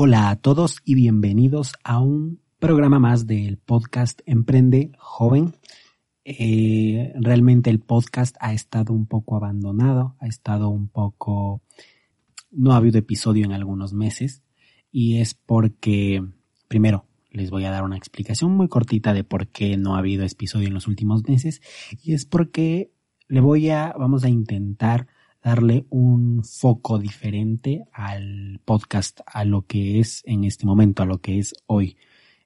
[0.00, 5.56] Hola a todos y bienvenidos a un programa más del podcast Emprende Joven.
[6.24, 11.62] Eh, realmente el podcast ha estado un poco abandonado, ha estado un poco...
[12.52, 14.44] No ha habido episodio en algunos meses
[14.92, 16.24] y es porque,
[16.68, 20.24] primero, les voy a dar una explicación muy cortita de por qué no ha habido
[20.24, 21.60] episodio en los últimos meses
[22.04, 22.92] y es porque
[23.26, 25.08] le voy a, vamos a intentar
[25.42, 31.20] darle un foco diferente al podcast, a lo que es en este momento, a lo
[31.20, 31.96] que es hoy.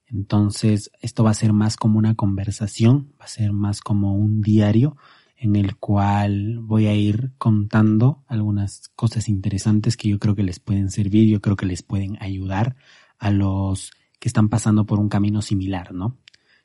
[0.07, 4.43] Entonces, esto va a ser más como una conversación, va a ser más como un
[4.43, 4.97] diario
[5.37, 10.61] en el cual voy a ir contando algunas cosas interesantes que yo creo que les
[10.61, 12.77] pueden servir, yo creo que les pueden ayudar
[13.19, 13.91] a los
[14.21, 16.17] que están pasando por un camino similar, ¿no?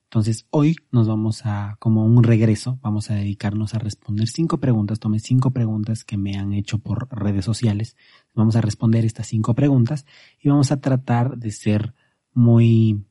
[0.09, 4.99] Entonces hoy nos vamos a, como un regreso, vamos a dedicarnos a responder cinco preguntas.
[4.99, 7.97] Tomé cinco preguntas que me han hecho por redes sociales.
[8.33, 10.05] Vamos a responder estas cinco preguntas
[10.41, 11.93] y vamos a tratar de ser
[12.33, 13.03] muy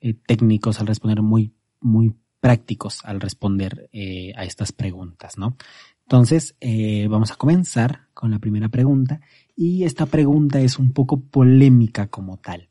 [0.00, 5.56] eh, técnicos al responder, muy, muy prácticos al responder eh, a estas preguntas, ¿no?
[6.04, 9.20] Entonces, eh, vamos a comenzar con la primera pregunta
[9.54, 12.70] y esta pregunta es un poco polémica como tal.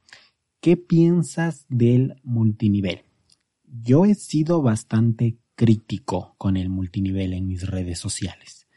[0.62, 3.06] ¿Qué piensas del multinivel?
[3.68, 8.68] Yo he sido bastante crítico con el multinivel en mis redes sociales.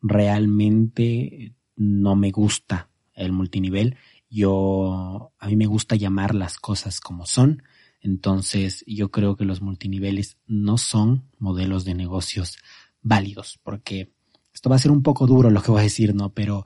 [0.00, 3.96] Realmente no me gusta el multinivel.
[4.30, 7.62] Yo, a mí me gusta llamar las cosas como son.
[8.00, 12.58] Entonces, yo creo que los multiniveles no son modelos de negocios
[13.02, 14.12] válidos, porque
[14.52, 16.32] esto va a ser un poco duro lo que voy a decir, ¿no?
[16.32, 16.64] Pero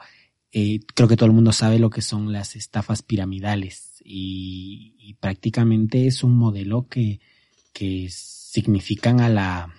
[0.52, 6.06] eh, creo que todo el mundo sabe lo que son las estafas piramidales y prácticamente
[6.06, 7.20] es un modelo que
[7.72, 9.74] que significan a la,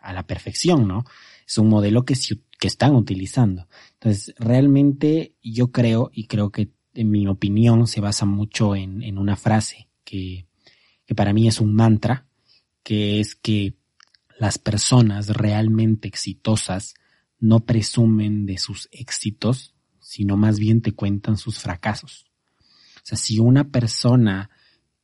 [0.00, 1.04] a la perfección, ¿no?
[1.46, 2.14] Es un modelo que,
[2.58, 3.68] que están utilizando.
[3.94, 9.18] Entonces, realmente yo creo, y creo que en mi opinión se basa mucho en, en
[9.18, 10.46] una frase que,
[11.06, 12.26] que para mí es un mantra,
[12.82, 13.74] que es que
[14.38, 16.94] las personas realmente exitosas
[17.38, 22.26] no presumen de sus éxitos, sino más bien te cuentan sus fracasos.
[22.96, 24.50] O sea, si una persona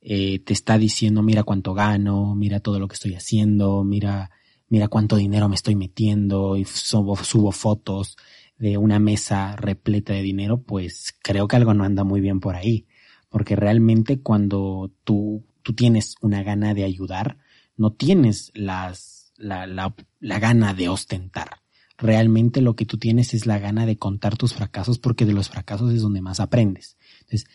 [0.01, 4.31] eh, te está diciendo, mira cuánto gano, mira todo lo que estoy haciendo, mira,
[4.67, 7.15] mira cuánto dinero me estoy metiendo y subo,
[7.51, 8.17] fotos
[8.57, 12.55] de una mesa repleta de dinero, pues creo que algo no anda muy bien por
[12.55, 12.87] ahí.
[13.29, 17.37] Porque realmente cuando tú, tú tienes una gana de ayudar,
[17.77, 21.61] no tienes las, la, la, la gana de ostentar.
[21.97, 25.49] Realmente lo que tú tienes es la gana de contar tus fracasos porque de los
[25.49, 26.97] fracasos es donde más aprendes.
[27.19, 27.45] Entonces,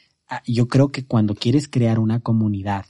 [0.47, 2.87] yo creo que cuando quieres crear una comunidad,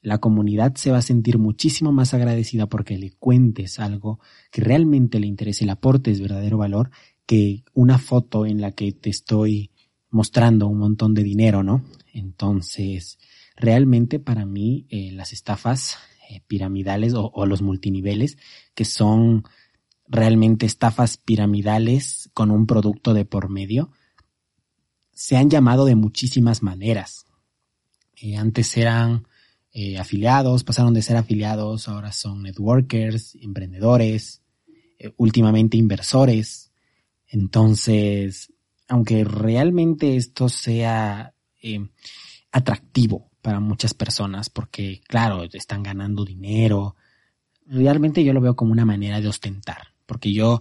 [0.00, 4.20] la comunidad se va a sentir muchísimo más agradecida porque le cuentes algo
[4.50, 6.90] que realmente le interese, le aportes verdadero valor,
[7.26, 9.70] que una foto en la que te estoy
[10.10, 11.82] mostrando un montón de dinero, ¿no?
[12.12, 13.18] Entonces,
[13.56, 15.96] realmente para mí eh, las estafas
[16.28, 18.36] eh, piramidales o los multiniveles,
[18.74, 19.44] que son
[20.06, 23.90] realmente estafas piramidales con un producto de por medio,
[25.14, 27.26] se han llamado de muchísimas maneras.
[28.20, 29.26] Eh, antes eran
[29.72, 34.42] eh, afiliados, pasaron de ser afiliados, ahora son networkers, emprendedores,
[34.98, 36.72] eh, últimamente inversores.
[37.28, 38.52] Entonces,
[38.88, 41.32] aunque realmente esto sea
[42.52, 46.94] atractivo para muchas personas, porque claro, están ganando dinero,
[47.66, 50.60] realmente yo lo veo como una manera de ostentar, porque yo,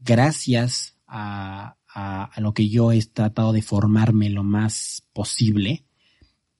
[0.00, 5.84] gracias a, a, lo que yo he tratado de formarme lo más posible,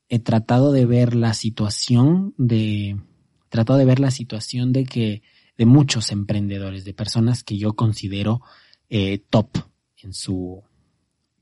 [0.08, 3.00] he tratado de ver la situación de,
[3.48, 5.22] tratado de ver la situación de que,
[5.56, 8.42] de muchos emprendedores, de personas que yo considero
[8.90, 9.58] eh, top
[10.02, 10.62] en su,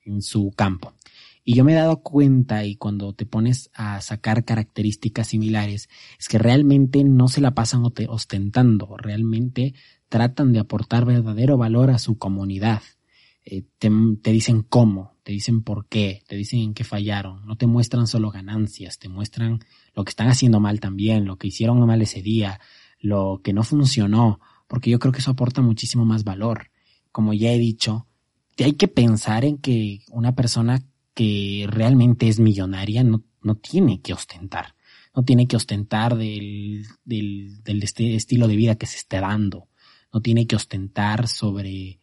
[0.04, 0.94] en su campo.
[1.42, 6.28] Y yo me he dado cuenta y cuando te pones a sacar características similares, es
[6.28, 9.74] que realmente no se la pasan ostentando, realmente
[10.08, 12.82] tratan de aportar verdadero valor a su comunidad.
[13.44, 13.90] Eh, te,
[14.22, 18.06] te, dicen cómo, te dicen por qué, te dicen en qué fallaron, no te muestran
[18.06, 19.60] solo ganancias, te muestran
[19.94, 22.60] lo que están haciendo mal también, lo que hicieron mal ese día,
[22.98, 26.70] lo que no funcionó, porque yo creo que eso aporta muchísimo más valor.
[27.12, 28.06] Como ya he dicho,
[28.58, 30.82] hay que pensar en que una persona
[31.14, 34.74] que realmente es millonaria no, no tiene que ostentar,
[35.14, 39.68] no tiene que ostentar del, del, del estilo de vida que se esté dando,
[40.12, 41.99] no tiene que ostentar sobre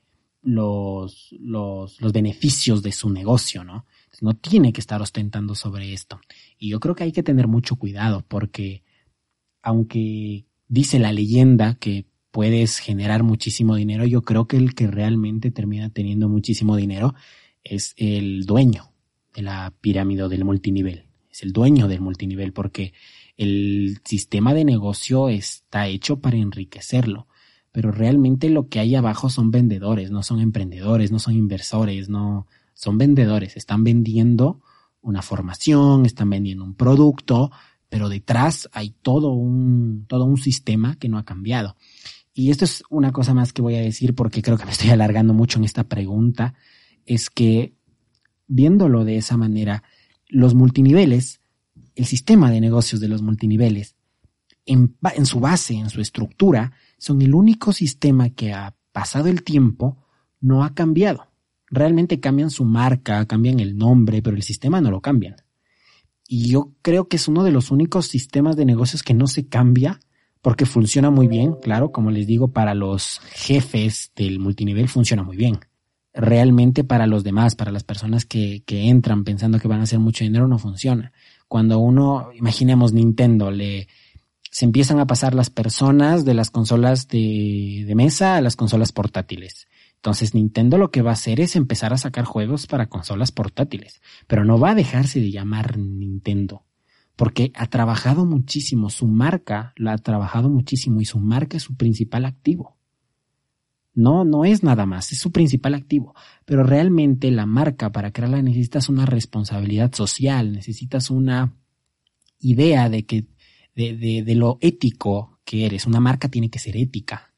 [0.47, 3.85] los, los, los beneficios de su negocio, ¿no?
[4.21, 6.21] No tiene que estar ostentando sobre esto.
[6.57, 8.83] Y yo creo que hay que tener mucho cuidado porque
[9.61, 15.51] aunque dice la leyenda que puedes generar muchísimo dinero, yo creo que el que realmente
[15.51, 17.13] termina teniendo muchísimo dinero
[17.65, 18.93] es el dueño
[19.33, 21.07] de la pirámide del multinivel.
[21.29, 22.93] Es el dueño del multinivel porque
[23.35, 27.27] el sistema de negocio está hecho para enriquecerlo.
[27.77, 32.47] Pero realmente lo que hay abajo son vendedores, no son emprendedores, no son inversores, no
[32.73, 33.55] son vendedores.
[33.55, 34.61] Están vendiendo
[34.99, 37.51] una formación, están vendiendo un producto,
[37.87, 41.75] pero detrás hay todo un, todo un sistema que no ha cambiado.
[42.33, 44.89] Y esto es una cosa más que voy a decir porque creo que me estoy
[44.89, 46.55] alargando mucho en esta pregunta,
[47.05, 47.75] es que
[48.47, 49.83] viéndolo de esa manera,
[50.29, 51.41] los multiniveles,
[51.93, 53.95] el sistema de negocios de los multiniveles,
[54.65, 59.43] en, en su base, en su estructura, son el único sistema que ha pasado el
[59.43, 59.97] tiempo
[60.39, 61.27] no ha cambiado.
[61.69, 65.35] Realmente cambian su marca, cambian el nombre, pero el sistema no lo cambian.
[66.27, 69.47] Y yo creo que es uno de los únicos sistemas de negocios que no se
[69.47, 69.99] cambia
[70.41, 75.35] porque funciona muy bien, claro, como les digo, para los jefes del multinivel funciona muy
[75.35, 75.59] bien.
[76.13, 79.99] Realmente para los demás, para las personas que, que entran pensando que van a hacer
[79.99, 81.11] mucho dinero, no funciona.
[81.47, 83.87] Cuando uno, imaginemos Nintendo, le,
[84.57, 89.67] se empiezan a pasar las personas de las consolas de, mesa a las consolas portátiles.
[89.97, 94.01] Entonces Nintendo lo que va a hacer es empezar a sacar juegos para consolas portátiles,
[94.25, 96.65] pero no va a dejarse de llamar Nintendo,
[97.15, 101.75] porque ha trabajado muchísimo, su marca la ha trabajado muchísimo y su marca es su
[101.75, 102.79] principal activo.
[103.93, 106.15] No, no es nada más, es su principal activo,
[106.45, 111.53] pero realmente la marca para crearla necesitas una responsabilidad social, necesitas una
[112.39, 113.27] idea de que
[113.77, 117.33] de, de, de lo ético que eres, una marca tiene que ser ética.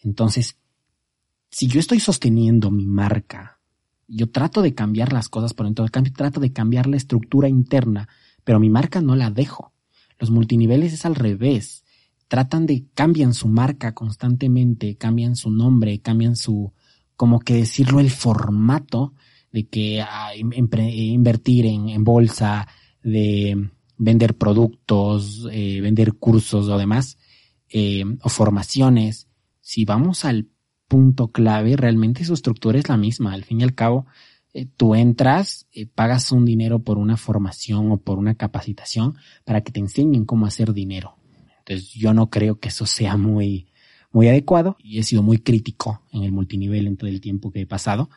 [0.00, 0.56] Entonces,
[1.50, 3.60] si yo estoy sosteniendo mi marca,
[4.08, 8.08] yo trato de cambiar las cosas por dentro, trato de cambiar la estructura interna,
[8.42, 9.72] pero mi marca no la dejo.
[10.18, 11.84] Los multiniveles es al revés.
[12.28, 16.72] Tratan de cambian su marca constantemente, cambian su nombre, cambian su,
[17.16, 19.14] como que decirlo, el formato
[19.52, 22.66] de que ah, invertir en, bolsa,
[23.02, 27.18] de vender productos, eh, vender cursos o demás,
[27.68, 29.28] eh, o formaciones.
[29.60, 30.48] Si vamos al
[30.88, 33.32] punto clave, realmente su estructura es la misma.
[33.32, 34.06] Al fin y al cabo,
[34.54, 39.72] eh, tú entras, pagas un dinero por una formación o por una capacitación para que
[39.72, 41.16] te enseñen cómo hacer dinero.
[41.58, 43.72] Entonces yo no creo que eso sea muy,
[44.12, 47.62] muy adecuado y he sido muy crítico en el multinivel en todo el tiempo que
[47.62, 48.08] he pasado.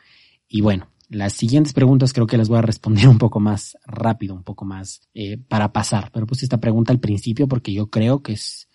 [0.48, 4.34] Y bueno, las siguientes preguntas creo que las voy a responder un poco más rápido,
[4.34, 6.10] un poco más eh, para pasar.
[6.12, 8.68] Pero puse esta pregunta al principio porque yo creo que es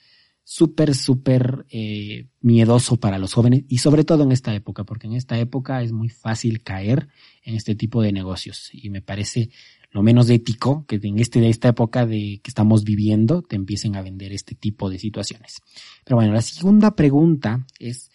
[0.44, 5.14] súper, súper eh, miedoso para los jóvenes y sobre todo en esta época, porque en
[5.14, 7.08] esta época es muy fácil caer
[7.44, 9.50] en este tipo de negocios y me parece
[9.90, 13.96] lo menos ético que en este, de esta época de que estamos viviendo te empiecen
[13.96, 15.62] a vender este tipo de situaciones.
[16.04, 18.12] Pero bueno, la segunda pregunta es,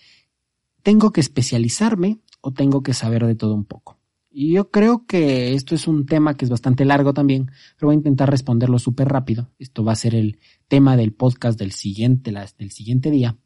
[0.82, 3.99] ¿tengo que especializarme o tengo que saber de todo un poco?
[4.32, 7.94] Y yo creo que esto es un tema que es bastante largo también, pero voy
[7.94, 9.50] a intentar responderlo súper rápido.
[9.58, 10.38] Esto va a ser el
[10.68, 13.36] tema del podcast del siguiente, del siguiente día.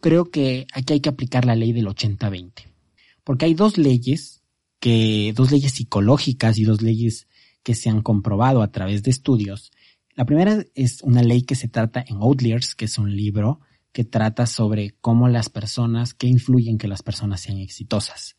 [0.00, 2.52] Creo que aquí hay que aplicar la ley del 80-20.
[3.24, 4.42] Porque hay dos leyes
[4.80, 7.26] que, dos leyes psicológicas y dos leyes
[7.62, 9.72] que se han comprobado a través de estudios.
[10.14, 13.60] La primera es una ley que se trata en Outliers, que es un libro
[13.92, 18.37] que trata sobre cómo las personas, que influyen que las personas sean exitosas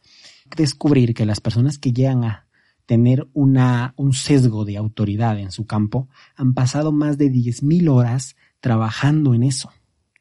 [0.55, 2.47] descubrir que las personas que llegan a
[2.85, 9.35] tener un sesgo de autoridad en su campo han pasado más de 10.000 horas trabajando
[9.35, 9.71] en eso,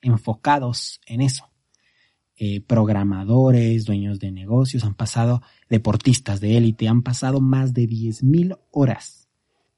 [0.03, 1.49] enfocados en eso.
[2.37, 8.59] Eh, programadores, dueños de negocios, han pasado, deportistas de élite, han pasado más de 10.000
[8.71, 9.29] horas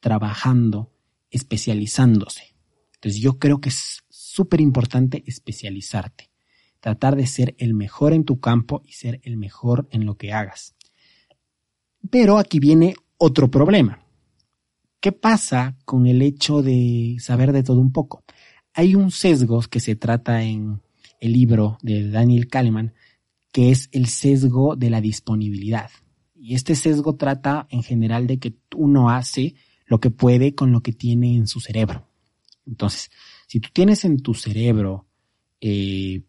[0.01, 0.93] trabajando,
[1.31, 2.57] especializándose.
[2.95, 6.30] Entonces yo creo que es súper importante especializarte
[6.81, 10.33] tratar de ser el mejor en tu campo y ser el mejor en lo que
[10.33, 10.75] hagas.
[12.11, 14.03] Pero aquí viene otro problema.
[15.01, 18.25] ¿Qué pasa con el hecho de saber de todo un poco?
[18.75, 20.81] Hay un sesgo que se trata en
[21.21, 22.95] el libro de Daniel Kahneman,
[23.53, 25.91] que es el sesgo de la disponibilidad.
[26.35, 29.55] Y este sesgo trata en general de que uno hace
[29.87, 32.07] lo que puede con lo que tiene en su cerebro.
[32.67, 33.11] Entonces,
[33.47, 35.07] si tú tienes en tu cerebro
[35.61, 36.23] eh,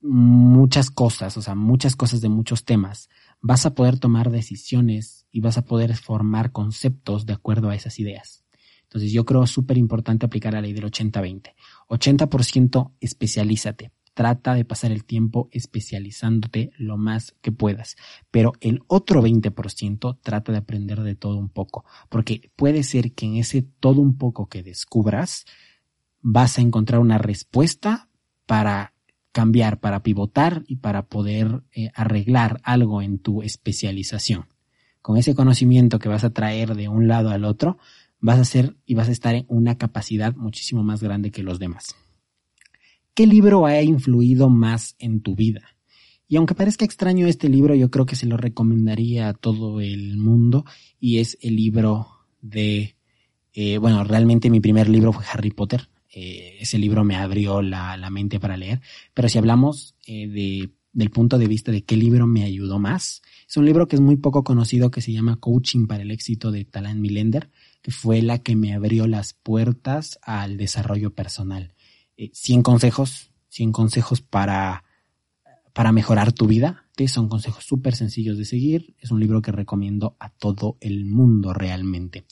[0.00, 3.08] muchas cosas, o sea, muchas cosas de muchos temas,
[3.40, 7.98] vas a poder tomar decisiones y vas a poder formar conceptos de acuerdo a esas
[7.98, 8.44] ideas.
[8.84, 11.54] Entonces yo creo súper importante aplicar la ley del 80-20.
[11.88, 13.92] 80%, especialízate.
[14.14, 17.96] Trata de pasar el tiempo especializándote lo más que puedas.
[18.32, 21.84] Pero el otro 20% trata de aprender de todo un poco.
[22.08, 25.44] Porque puede ser que en ese todo un poco que descubras
[26.20, 28.08] vas a encontrar una respuesta
[28.46, 28.94] para
[29.32, 34.46] cambiar, para pivotar y para poder eh, arreglar algo en tu especialización.
[35.02, 37.78] con ese conocimiento que vas a traer de un lado al otro,
[38.20, 41.58] vas a ser y vas a estar en una capacidad muchísimo más grande que los
[41.58, 41.96] demás.
[43.14, 45.62] ¿Qué libro ha influido más en tu vida?
[46.28, 50.16] Y aunque parezca extraño este libro, yo creo que se lo recomendaría a todo el
[50.16, 50.64] mundo
[51.00, 52.06] y es el libro
[52.40, 52.94] de,
[53.52, 55.89] eh, bueno, realmente mi primer libro fue Harry Potter.
[56.12, 58.80] Eh, ese libro me abrió la, mente para leer.
[59.14, 63.22] Pero si hablamos eh, de, del punto de vista de qué libro me ayudó más,
[63.48, 66.50] es un libro que es muy poco conocido que se llama Coaching para el éxito
[66.50, 67.50] de Talan Milender,
[67.82, 71.74] que fue la que me abrió las puertas al desarrollo personal.
[72.16, 74.84] 100 consejos, 100 consejos para
[75.72, 76.84] para mejorar tu vida.
[77.06, 78.94] Son consejos súper sencillos de seguir.
[78.98, 82.26] Es un libro que recomiendo a todo el mundo realmente.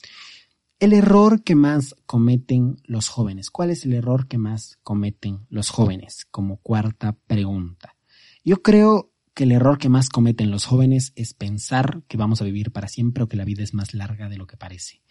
[0.79, 3.49] El error que más cometen los jóvenes.
[3.49, 6.25] ¿Cuál es el error que más cometen los jóvenes?
[6.31, 7.97] Como cuarta pregunta.
[8.45, 12.45] Yo creo que el error que más cometen los jóvenes es pensar que vamos a
[12.45, 15.01] vivir para siempre o que la vida es más larga de lo que parece.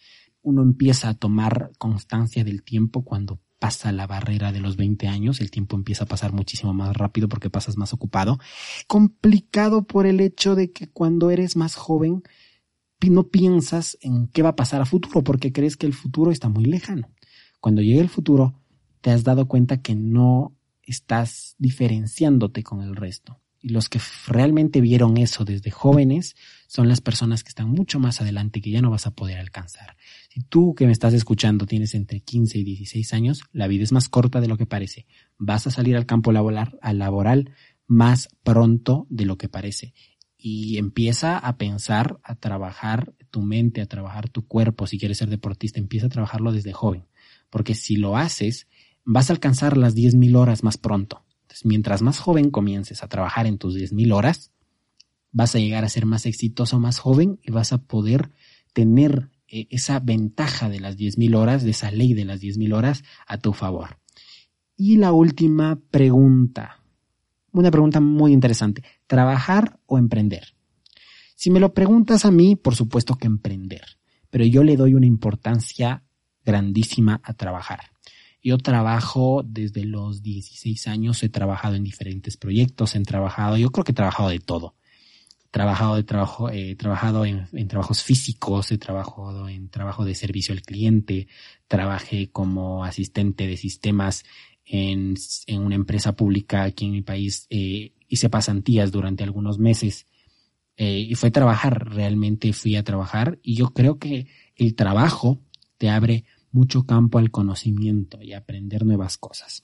[0.41, 5.39] Uno empieza a tomar constancia del tiempo cuando pasa la barrera de los 20 años,
[5.39, 8.39] el tiempo empieza a pasar muchísimo más rápido porque pasas más ocupado.
[8.87, 12.23] Complicado por el hecho de que cuando eres más joven
[13.07, 16.49] no piensas en qué va a pasar a futuro porque crees que el futuro está
[16.49, 17.09] muy lejano.
[17.61, 18.59] Cuando llegue el futuro,
[19.01, 23.39] te has dado cuenta que no estás diferenciándote con el resto.
[23.61, 26.35] Y los que realmente vieron eso desde jóvenes
[26.67, 29.97] son las personas que están mucho más adelante que ya no vas a poder alcanzar.
[30.29, 33.91] Si tú que me estás escuchando tienes entre 15 y 16 años, la vida es
[33.91, 35.07] más corta de lo que parece.
[35.37, 37.51] Vas a salir al campo laboral, al laboral
[37.85, 39.93] más pronto de lo que parece.
[40.41, 44.87] Y empieza a pensar, a trabajar tu mente, a trabajar tu cuerpo.
[44.87, 47.05] Si quieres ser deportista, empieza a trabajarlo desde joven.
[47.49, 48.67] Porque si lo haces,
[49.03, 53.47] vas a alcanzar las 10.000 horas más pronto entonces, mientras más joven comiences a trabajar
[53.47, 54.51] en tus 10.000 horas,
[55.31, 58.29] vas a llegar a ser más exitoso, más joven y vas a poder
[58.71, 63.03] tener eh, esa ventaja de las 10.000 horas, de esa ley de las 10.000 horas
[63.25, 63.97] a tu favor.
[64.77, 66.78] Y la última pregunta,
[67.51, 70.53] una pregunta muy interesante, ¿trabajar o emprender?
[71.35, 73.83] Si me lo preguntas a mí, por supuesto que emprender,
[74.29, 76.03] pero yo le doy una importancia
[76.43, 77.79] grandísima a trabajar.
[78.41, 83.83] Yo trabajo desde los 16 años, he trabajado en diferentes proyectos, he trabajado, yo creo
[83.83, 84.75] que he trabajado de todo.
[85.45, 90.53] He trabajado de trabajo, he trabajado en, trabajos físicos, he trabajado en trabajo de servicio
[90.53, 91.27] al cliente,
[91.67, 94.23] trabajé como asistente de sistemas
[94.69, 95.15] en,
[95.49, 100.05] una empresa pública aquí en mi país, eh, hice pasantías durante algunos meses
[100.77, 105.41] eh, y fue trabajar, realmente fui a trabajar y yo creo que el trabajo
[105.77, 109.63] te abre mucho campo al conocimiento y aprender nuevas cosas.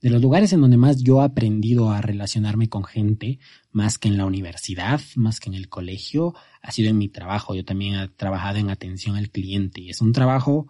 [0.00, 3.38] De los lugares en donde más yo he aprendido a relacionarme con gente,
[3.70, 7.54] más que en la universidad, más que en el colegio, ha sido en mi trabajo.
[7.54, 10.68] Yo también he trabajado en atención al cliente y es un trabajo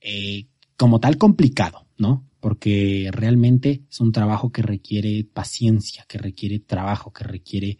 [0.00, 0.46] eh,
[0.78, 2.24] como tal complicado, ¿no?
[2.42, 7.78] Porque realmente es un trabajo que requiere paciencia, que requiere trabajo, que requiere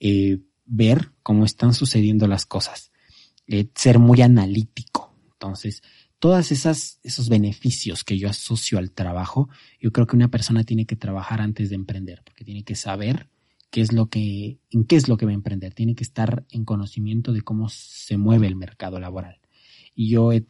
[0.00, 2.90] eh, ver cómo están sucediendo las cosas,
[3.46, 5.14] eh, ser muy analítico.
[5.34, 5.80] Entonces,
[6.18, 9.48] todas esas, esos beneficios que yo asocio al trabajo,
[9.80, 13.28] yo creo que una persona tiene que trabajar antes de emprender, porque tiene que saber
[13.70, 16.44] qué es lo que, en qué es lo que va a emprender, tiene que estar
[16.50, 19.38] en conocimiento de cómo se mueve el mercado laboral.
[19.94, 20.40] Y yo he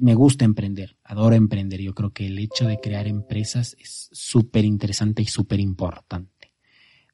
[0.00, 1.80] me gusta emprender, adoro emprender.
[1.80, 6.52] Yo creo que el hecho de crear empresas es súper interesante y súper importante.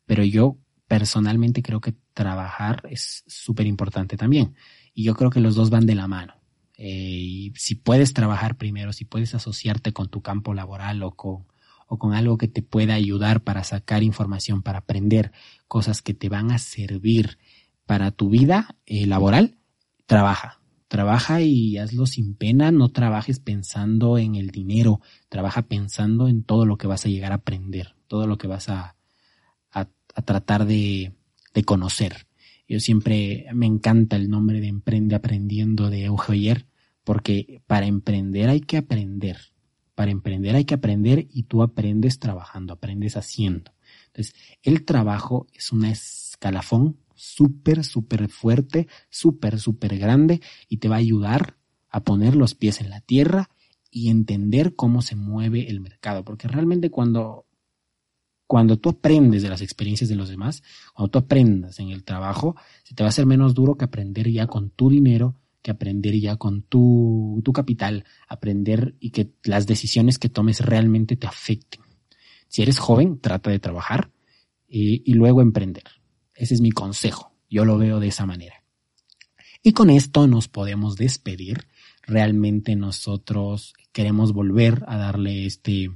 [0.07, 4.55] Pero yo personalmente creo que trabajar es súper importante también.
[4.93, 6.35] Y yo creo que los dos van de la mano.
[6.77, 11.47] Eh, y si puedes trabajar primero, si puedes asociarte con tu campo laboral o con,
[11.87, 15.33] o con algo que te pueda ayudar para sacar información, para aprender
[15.69, 17.39] cosas que te van a servir
[17.87, 19.59] para tu vida eh, laboral,
[20.07, 20.60] trabaja.
[20.91, 26.67] Trabaja y hazlo sin pena, no trabajes pensando en el dinero, trabaja pensando en todo
[26.67, 28.97] lo que vas a llegar a aprender, todo lo que vas a,
[29.71, 29.87] a,
[30.25, 31.13] tratar de,
[31.55, 32.27] de conocer.
[32.67, 36.67] Yo siempre me encanta el nombre de Emprende Aprendiendo de Euge
[37.05, 39.39] porque para emprender hay que aprender.
[39.95, 43.73] Para emprender hay que aprender y tú aprendes trabajando, aprendes haciendo.
[44.07, 50.97] Entonces, el trabajo es un escalafón súper, súper fuerte, súper, súper grande y te va
[50.97, 51.57] a ayudar
[51.91, 53.51] a poner los pies en la tierra
[53.91, 56.25] y entender cómo se mueve el mercado.
[56.25, 57.47] Porque realmente cuando,
[58.47, 60.63] cuando tú aprendes de las experiencias de los demás,
[60.95, 64.31] cuando tú aprendas en el trabajo, se te va a hacer menos duro que aprender
[64.31, 69.67] ya con tu dinero, que aprender ya con tu, tu capital, aprender y que las
[69.67, 71.83] decisiones que tomes realmente te afecten.
[72.49, 74.11] Si eres joven, trata de trabajar
[74.67, 76.00] y, y luego emprender.
[76.41, 77.35] Ese es mi consejo.
[77.51, 78.65] Yo lo veo de esa manera.
[79.63, 81.69] Y con esto nos podemos despedir.
[82.03, 85.91] Realmente nosotros queremos volver a darle este,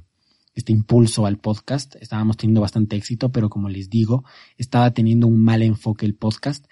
[0.53, 1.95] este impulso al podcast.
[1.95, 4.23] Estábamos teniendo bastante éxito, pero como les digo,
[4.55, 6.67] estaba teniendo un mal enfoque el podcast.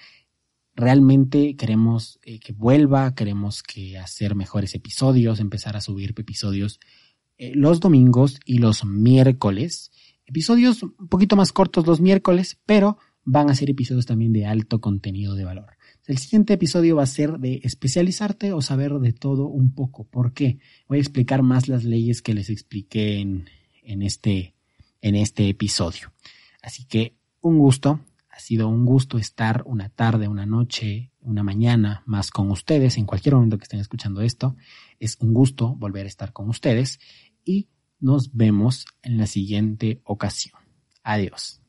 [0.75, 6.79] Realmente queremos eh, que vuelva, queremos que hacer mejores episodios, empezar a subir episodios
[7.39, 9.91] eh, los domingos y los miércoles.
[10.27, 14.81] Episodios un poquito más cortos los miércoles, pero van a ser episodios también de alto
[14.81, 15.77] contenido de valor.
[16.05, 20.03] El siguiente episodio va a ser de especializarte o saber de todo un poco.
[20.03, 20.59] ¿Por qué?
[20.87, 23.49] Voy a explicar más las leyes que les expliqué en,
[23.83, 24.53] en, este,
[25.01, 26.11] en este episodio.
[26.61, 32.03] Así que un gusto, ha sido un gusto estar una tarde, una noche, una mañana
[32.05, 34.57] más con ustedes en cualquier momento que estén escuchando esto.
[34.99, 36.99] Es un gusto volver a estar con ustedes
[37.45, 37.69] y
[38.01, 40.59] nos vemos en la siguiente ocasión.
[41.03, 41.62] Adiós.